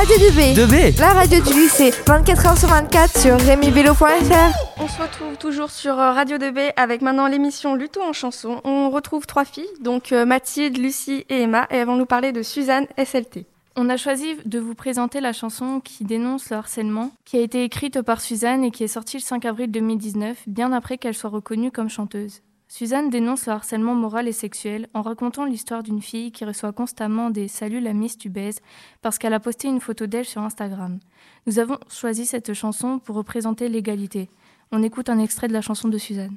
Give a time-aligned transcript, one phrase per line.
[0.00, 0.54] Radio 2B.
[0.54, 4.80] 2B La radio du lycée, 24 h sur 24 sur rémibello.fr.
[4.82, 8.62] On se retrouve toujours sur euh, Radio 2B avec maintenant l'émission Luto en chanson.
[8.64, 12.32] On retrouve trois filles, donc euh, Mathilde, Lucie et Emma, et elles vont nous parler
[12.32, 13.44] de Suzanne SLT.
[13.76, 17.62] On a choisi de vous présenter la chanson qui dénonce le harcèlement, qui a été
[17.62, 21.28] écrite par Suzanne et qui est sortie le 5 avril 2019, bien après qu'elle soit
[21.28, 22.40] reconnue comme chanteuse.
[22.72, 27.28] Suzanne dénonce le harcèlement moral et sexuel en racontant l'histoire d'une fille qui reçoit constamment
[27.28, 28.60] des Salut la Miss tu baises
[29.02, 31.00] parce qu'elle a posté une photo d'elle sur Instagram.
[31.48, 34.30] Nous avons choisi cette chanson pour représenter l'égalité.
[34.70, 36.36] On écoute un extrait de la chanson de Suzanne.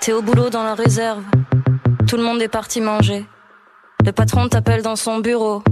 [0.00, 1.24] T'es au boulot dans la réserve.
[2.06, 3.26] Tout le monde est parti manger.
[4.06, 5.64] Le patron t'appelle dans son bureau.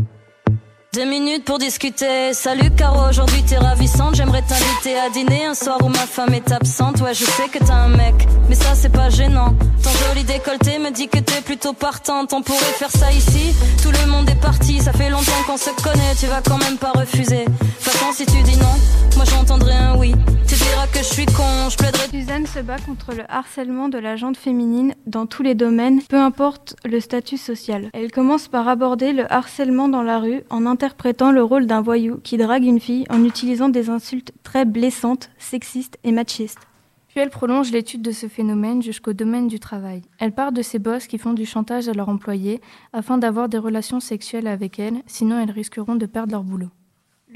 [0.96, 2.32] Deux minutes pour discuter.
[2.32, 4.14] Salut Caro, aujourd'hui t'es ravissante.
[4.14, 7.02] J'aimerais t'inviter à dîner un soir où ma femme est absente.
[7.02, 8.14] Ouais, je sais que t'as un mec,
[8.48, 9.55] mais ça c'est pas gênant.
[9.82, 12.32] Ton joli décolleté me dit que t'es plutôt partante.
[12.32, 13.55] On pourrait faire ça ici.
[13.82, 16.14] Tout le monde est parti, ça fait longtemps qu'on se connaît.
[16.19, 17.44] Tu vas quand même pas refuser.
[17.44, 18.74] De toute façon, si tu dis non,
[19.16, 20.14] moi j'entendrai un oui.
[20.48, 21.69] Tu diras que je suis con.
[22.17, 26.17] Suzanne se bat contre le harcèlement de la gente féminine dans tous les domaines, peu
[26.17, 27.91] importe le statut social.
[27.92, 32.19] Elle commence par aborder le harcèlement dans la rue en interprétant le rôle d'un voyou
[32.25, 36.67] qui drague une fille en utilisant des insultes très blessantes, sexistes et machistes.
[37.09, 40.00] Puis elle prolonge l'étude de ce phénomène jusqu'au domaine du travail.
[40.19, 42.62] Elle part de ces boss qui font du chantage à leurs employés
[42.94, 46.70] afin d'avoir des relations sexuelles avec elles, sinon elles risqueront de perdre leur boulot.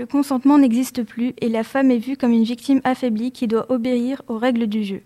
[0.00, 3.70] Le consentement n'existe plus et la femme est vue comme une victime affaiblie qui doit
[3.70, 5.02] obéir aux règles du jeu.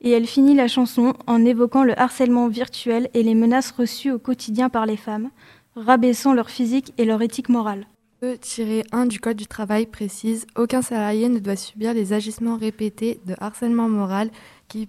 [0.00, 4.18] Et elle finit la chanson en évoquant le harcèlement virtuel et les menaces reçues au
[4.18, 5.30] quotidien par les femmes,
[5.76, 7.86] rabaissant leur physique et leur éthique morale.
[8.24, 13.36] 2-1 du Code du travail précise Aucun salarié ne doit subir les agissements répétés de
[13.38, 14.32] harcèlement moral
[14.66, 14.88] qui,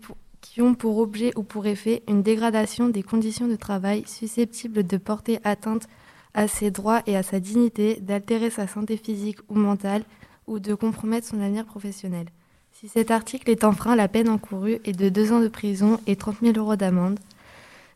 [0.58, 5.38] ont pour objet ou pour effet une dégradation des conditions de travail susceptibles de porter
[5.44, 5.88] atteinte
[6.36, 10.04] à ses droits et à sa dignité, d'altérer sa santé physique ou mentale
[10.46, 12.28] ou de compromettre son avenir professionnel.
[12.74, 16.18] Si cet article est enfreint, la peine encourue est de deux ans de prison et
[16.18, 17.20] 30 000 euros d'amende.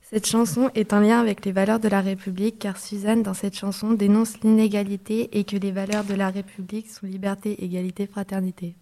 [0.09, 3.55] Cette chanson est en lien avec les valeurs de la République car Suzanne, dans cette
[3.55, 8.73] chanson, dénonce l'inégalité et que les valeurs de la République sont liberté, égalité, fraternité.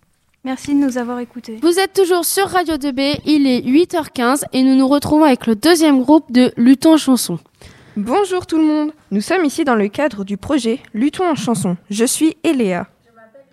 [0.46, 1.60] Merci de nous avoir écoutés.
[1.62, 5.56] Vous êtes toujours sur Radio 2B, il est 8h15 et nous nous retrouvons avec le
[5.56, 7.40] deuxième groupe de Luton chanson.
[7.98, 11.78] Bonjour tout le monde, nous sommes ici dans le cadre du projet Luttons en chanson.
[11.90, 12.86] Je suis Eléa.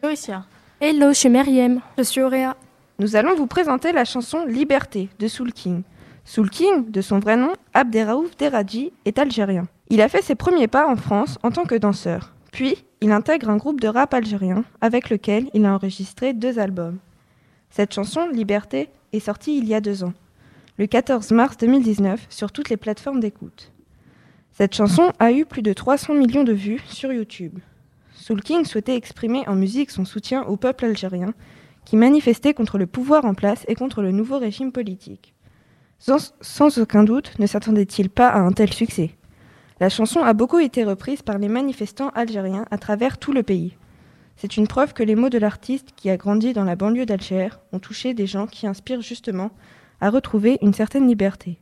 [0.03, 0.45] Lauricia.
[0.83, 1.81] Hello, je suis Meriem.
[1.97, 2.55] Je suis Auréa.
[2.99, 5.81] Nous allons vous présenter la chanson Liberté de Soul King.
[6.27, 9.67] Soul King, de son vrai nom, Abderraouf Deradji, est algérien.
[9.89, 12.35] Il a fait ses premiers pas en France en tant que danseur.
[12.53, 16.99] Puis, il intègre un groupe de rap algérien avec lequel il a enregistré deux albums.
[17.71, 20.13] Cette chanson, Liberté, est sortie il y a deux ans,
[20.77, 23.71] le 14 mars 2019, sur toutes les plateformes d'écoute.
[24.57, 27.59] Cette chanson a eu plus de 300 millions de vues sur YouTube.
[28.15, 31.35] Soul King souhaitait exprimer en musique son soutien au peuple algérien
[31.85, 35.35] qui manifestait contre le pouvoir en place et contre le nouveau régime politique.
[35.99, 39.11] Sans, sans aucun doute ne s'attendait-il pas à un tel succès?
[39.81, 43.77] La chanson a beaucoup été reprise par les manifestants algériens à travers tout le pays.
[44.37, 47.49] C'est une preuve que les mots de l'artiste qui a grandi dans la banlieue d'Alger
[47.73, 49.51] ont touché des gens qui inspirent justement
[50.01, 51.59] à retrouver une certaine liberté.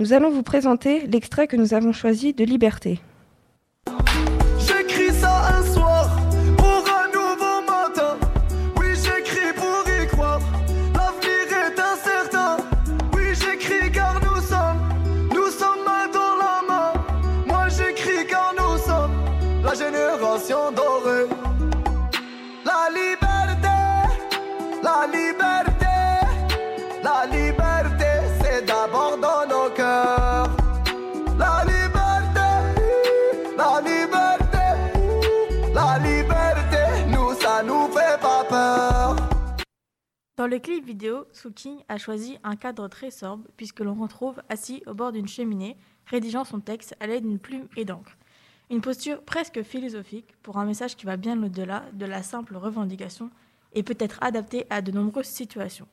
[0.00, 3.00] Nous allons vous présenter l'extrait que nous avons choisi de Liberté.
[40.42, 44.82] Dans le clip vidéo, King a choisi un cadre très sobre puisque l'on retrouve assis
[44.88, 45.76] au bord d'une cheminée,
[46.06, 48.16] rédigeant son texte à l'aide d'une plume et d'encre.
[48.68, 53.30] Une posture presque philosophique pour un message qui va bien au-delà de la simple revendication
[53.72, 55.86] et peut être adapté à de nombreuses situations.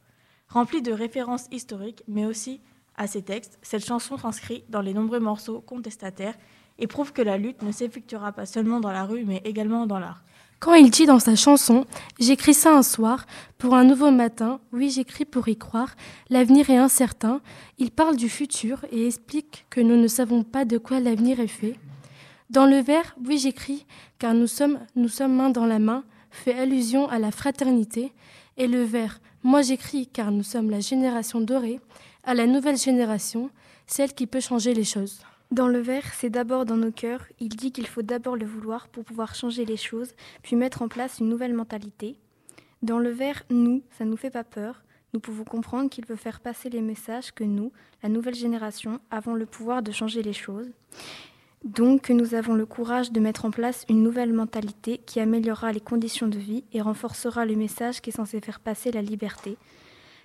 [0.48, 2.60] Remplie de références historiques, mais aussi
[2.98, 6.40] à ses textes, cette chanson s'inscrit dans les nombreux morceaux contestataires
[6.80, 10.00] et prouve que la lutte ne s'effectuera pas seulement dans la rue, mais également dans
[10.00, 10.24] l'art.
[10.60, 11.86] Quand il dit dans sa chanson
[12.20, 13.26] J'écris ça un soir,
[13.58, 15.96] pour un nouveau matin, oui j'écris pour y croire,
[16.30, 17.40] l'avenir est incertain,
[17.78, 21.48] il parle du futur et explique que nous ne savons pas de quoi l'avenir est
[21.48, 21.76] fait.
[22.50, 23.86] Dans le vers Oui j'écris,
[24.18, 28.12] car nous sommes, nous sommes main dans la main, fait allusion à la fraternité,
[28.58, 31.80] et le vers Moi j'écris, car nous sommes la génération dorée,
[32.26, 33.50] à la nouvelle génération,
[33.88, 35.22] celle qui peut changer les choses.
[35.52, 37.26] Dans le vers, c'est d'abord dans nos cœurs.
[37.40, 40.14] Il dit qu'il faut d'abord le vouloir pour pouvoir changer les choses,
[40.44, 42.18] puis mettre en place une nouvelle mentalité.
[42.84, 44.84] Dans le vers nous, ça ne nous fait pas peur.
[45.14, 47.72] Nous pouvons comprendre qu'il veut faire passer les messages que nous,
[48.04, 50.70] la nouvelle génération, avons le pouvoir de changer les choses.
[51.66, 55.72] Donc que nous avons le courage de mettre en place une nouvelle mentalité qui améliorera
[55.74, 59.58] les conditions de vie et renforcera le message qui est censé faire passer la liberté.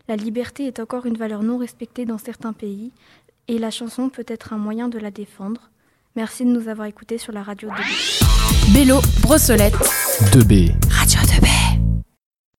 [0.07, 2.93] La liberté est encore une valeur non respectée dans certains pays
[3.49, 5.71] et la chanson peut être un moyen de la défendre.
[6.17, 8.73] Merci de nous avoir écoutés sur la radio 2B.
[8.73, 9.75] Bélo, Brossolette.
[10.33, 10.73] 2B.
[10.73, 10.84] Radio 2B.